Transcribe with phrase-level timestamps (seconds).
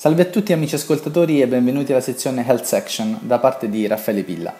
[0.00, 4.22] Salve a tutti amici ascoltatori e benvenuti alla sezione Health Section da parte di Raffaele
[4.22, 4.54] Pilla.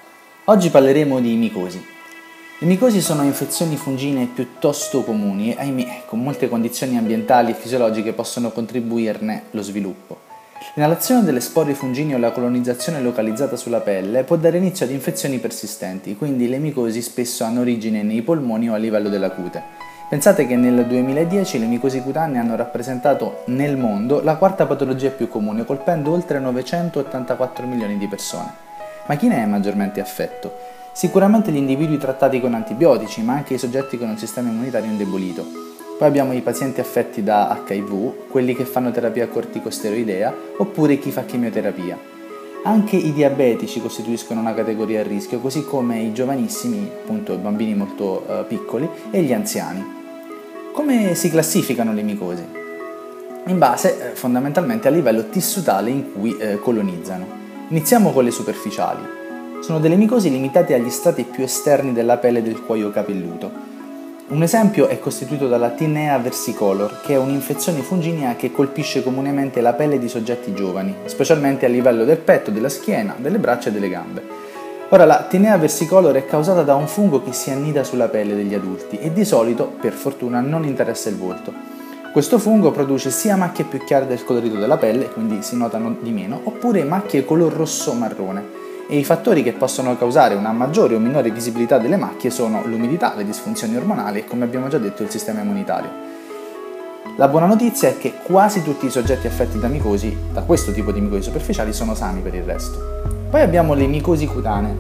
[0.46, 1.80] Oggi parleremo di micosi.
[2.58, 8.14] Le micosi sono infezioni fungine piuttosto comuni e, ahimè, con molte condizioni ambientali e fisiologiche
[8.14, 10.18] possono contribuirne lo sviluppo.
[10.74, 15.38] L'inalazione delle spore fungine o la colonizzazione localizzata sulla pelle può dare inizio ad infezioni
[15.38, 19.87] persistenti, quindi le micosi spesso hanno origine nei polmoni o a livello della cute.
[20.08, 25.28] Pensate che nel 2010 le micosi cutanee hanno rappresentato nel mondo la quarta patologia più
[25.28, 28.50] comune, colpendo oltre 984 milioni di persone.
[29.04, 30.50] Ma chi ne è maggiormente affetto?
[30.92, 35.44] Sicuramente gli individui trattati con antibiotici, ma anche i soggetti con un sistema immunitario indebolito.
[35.98, 41.26] Poi abbiamo i pazienti affetti da HIV, quelli che fanno terapia corticosteroidea, oppure chi fa
[41.26, 41.98] chemioterapia.
[42.64, 47.74] Anche i diabetici costituiscono una categoria a rischio, così come i giovanissimi, appunto i bambini
[47.74, 49.97] molto uh, piccoli, e gli anziani.
[50.72, 52.44] Come si classificano le micosi?
[53.46, 57.26] In base eh, fondamentalmente al livello tissutale in cui eh, colonizzano.
[57.68, 59.02] Iniziamo con le superficiali.
[59.60, 63.50] Sono delle micosi limitate agli strati più esterni della pelle del cuoio capelluto.
[64.28, 69.72] Un esempio è costituito dalla Tinea versicolor, che è un'infezione funginea che colpisce comunemente la
[69.72, 73.88] pelle di soggetti giovani, specialmente a livello del petto, della schiena, delle braccia e delle
[73.88, 74.37] gambe.
[74.90, 78.54] Ora la tinea versicolor è causata da un fungo che si annida sulla pelle degli
[78.54, 81.52] adulti e di solito, per fortuna, non interessa il volto.
[82.10, 86.10] Questo fungo produce sia macchie più chiare del colorito della pelle, quindi si notano di
[86.10, 88.56] meno, oppure macchie color rosso-marrone.
[88.88, 93.12] E i fattori che possono causare una maggiore o minore visibilità delle macchie sono l'umidità,
[93.14, 95.90] le disfunzioni ormonali e, come abbiamo già detto, il sistema immunitario.
[97.16, 100.92] La buona notizia è che quasi tutti i soggetti affetti da micosi, da questo tipo
[100.92, 103.17] di micosi superficiali, sono sani per il resto.
[103.30, 104.74] Poi abbiamo le micosi cutanee.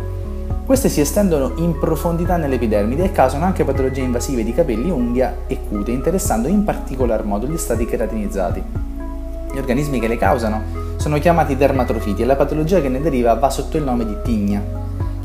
[0.64, 5.58] Queste si estendono in profondità nell'epidermide e causano anche patologie invasive di capelli, unghia e
[5.68, 8.62] cute, interessando in particolar modo gli stati keratinizzati.
[9.52, 10.62] Gli organismi che le causano
[10.96, 14.62] sono chiamati dermatrofiti e la patologia che ne deriva va sotto il nome di tigna.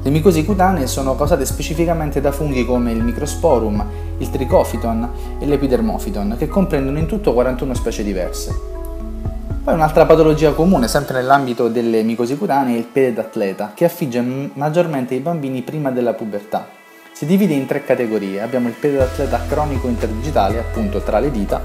[0.02, 3.86] Le micosi cutanee sono causate specificamente da funghi come il microsporum,
[4.17, 8.73] il trichophyton e l'epidermophyton, che comprendono in tutto 41 specie diverse.
[9.64, 14.20] Poi un'altra patologia comune, sempre nell'ambito delle micosi cutanee, è il piede d'atleta, che affligge
[14.56, 16.68] maggiormente i bambini prima della pubertà.
[17.14, 18.42] Si divide in tre categorie.
[18.42, 21.62] Abbiamo il piede d'atleta cronico interdigitale, appunto tra le dita,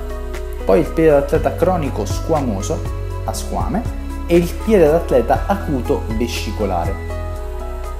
[0.65, 2.81] poi il piede d'atleta cronico squamoso,
[3.25, 3.83] a squame,
[4.29, 7.08] e il piede d'atleta acuto vescicolare.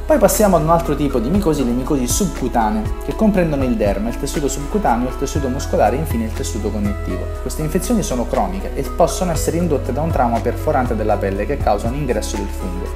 [0.09, 4.09] Poi passiamo ad un altro tipo di micosi, le micosi subcutanee, che comprendono il derma,
[4.09, 7.27] il tessuto subcutaneo, il tessuto muscolare e infine il tessuto connettivo.
[7.43, 11.59] Queste infezioni sono croniche e possono essere indotte da un trauma perforante della pelle che
[11.59, 12.87] causa un ingresso del fungo.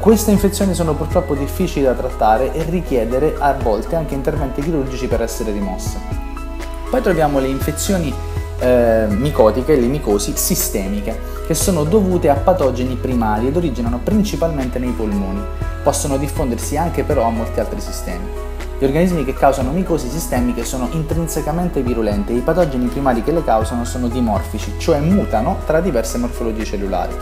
[0.00, 5.22] Queste infezioni sono purtroppo difficili da trattare e richiedere a volte anche interventi chirurgici per
[5.22, 6.00] essere rimosse.
[6.90, 8.12] Poi troviamo le infezioni
[8.64, 14.92] eh, micotiche, le micosi sistemiche, che sono dovute a patogeni primari ed originano principalmente nei
[14.92, 15.42] polmoni
[15.82, 18.24] possono diffondersi anche però a molti altri sistemi.
[18.78, 23.44] Gli organismi che causano micosi sistemiche sono intrinsecamente virulenti e i patogeni primari che le
[23.44, 27.14] causano sono dimorfici, cioè mutano tra diverse morfologie cellulari.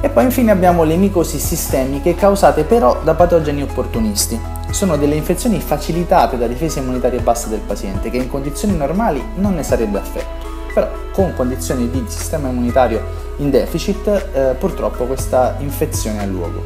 [0.00, 4.40] E poi infine abbiamo le micosi sistemiche causate però da patogeni opportunisti.
[4.72, 9.54] Sono delle infezioni facilitate da difese immunitarie basse del paziente che in condizioni normali non
[9.54, 10.48] ne sarebbe affetto.
[10.72, 13.02] Però con condizioni di sistema immunitario
[13.36, 16.64] in deficit eh, purtroppo questa infezione ha luogo.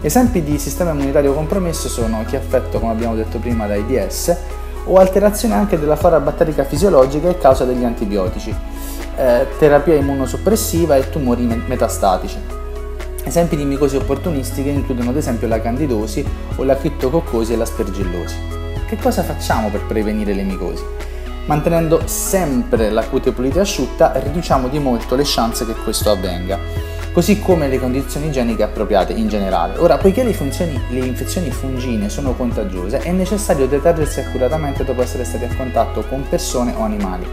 [0.00, 4.36] Esempi di sistema immunitario compromesso sono chi è affetto, come abbiamo detto prima, da AIDS
[4.86, 8.54] o alterazione anche della flora batterica fisiologica a causa degli antibiotici,
[9.16, 12.63] eh, terapia immunosoppressiva e tumori metastatici.
[13.24, 16.24] Esempi di micosi opportunistiche includono ad esempio la candidosi
[16.56, 18.36] o la criptococcosi e l'aspergillosi.
[18.86, 20.84] Che cosa facciamo per prevenire le micosi?
[21.46, 26.92] Mantenendo sempre la cute pulita e asciutta riduciamo di molto le chance che questo avvenga
[27.14, 29.78] così come le condizioni igieniche appropriate in generale.
[29.78, 35.24] Ora, poiché le, funzioni, le infezioni fungine sono contagiose, è necessario detergersi accuratamente dopo essere
[35.24, 37.24] stati a contatto con persone o animali.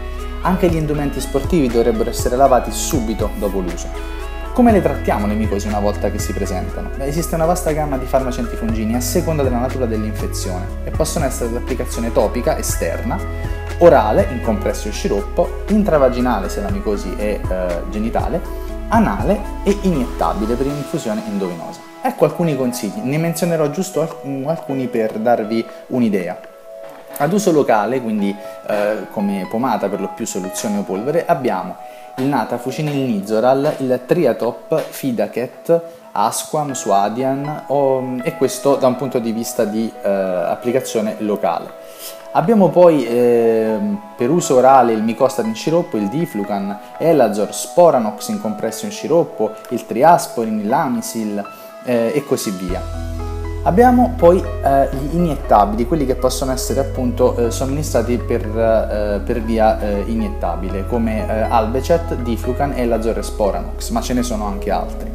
[0.42, 4.21] Anche gli indumenti sportivi dovrebbero essere lavati subito dopo l'uso.
[4.52, 6.90] Come le trattiamo le micosi una volta che si presentano?
[6.98, 11.48] Esiste una vasta gamma di farmaci antifungini a seconda della natura dell'infezione e possono essere
[11.48, 13.18] di applicazione topica esterna,
[13.78, 18.40] orale in compresso o sciroppo, intravaginale se la micosi è eh, genitale
[18.88, 21.80] anale e iniettabile per infusione endovenosa.
[22.02, 26.51] Ecco alcuni consigli, ne menzionerò giusto alcuni per darvi un'idea.
[27.16, 28.34] Ad uso locale, quindi
[28.66, 31.76] eh, come pomata per lo più soluzione o polvere, abbiamo
[32.16, 35.82] il Nata Fucinil Nizoral, il Triatop, Fidaket,
[36.12, 41.80] Asquam, Suadian o, e questo da un punto di vista di eh, applicazione locale.
[42.32, 43.78] Abbiamo poi eh,
[44.16, 49.52] per uso orale il Micostat in sciroppo, il Diflucan, Elazor, Sporanox in compresso in sciroppo,
[49.68, 51.42] il Triasporin, il Lamisil
[51.84, 53.01] eh, e così via.
[53.64, 59.40] Abbiamo poi eh, gli iniettabili, quelli che possono essere appunto eh, somministrati per, eh, per
[59.40, 64.72] via eh, iniettabile, come eh, Albecet, Diflucan e Lazore Sporanox, ma ce ne sono anche
[64.72, 65.10] altri.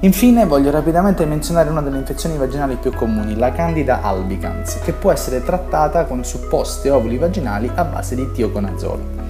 [0.00, 5.12] Infine voglio rapidamente menzionare una delle infezioni vaginali più comuni, la Candida albicans, che può
[5.12, 9.25] essere trattata con supposte ovuli vaginali a base di tioconazolo.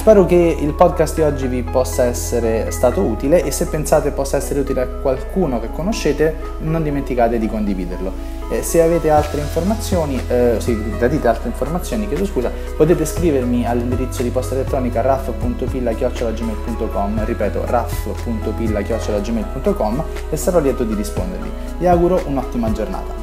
[0.00, 4.38] Spero che il podcast di oggi vi possa essere stato utile e se pensate possa
[4.38, 8.10] essere utile a qualcuno che conoscete non dimenticate di condividerlo.
[8.50, 14.22] Eh, se avete altre informazioni, eh, se gradite altre informazioni, chiedo scusa, potete scrivermi all'indirizzo
[14.22, 21.50] di posta elettronica raff.pilla.gmail.com ripeto raff.pilla.gmail.com e sarò lieto di rispondervi.
[21.76, 23.19] Vi auguro un'ottima giornata.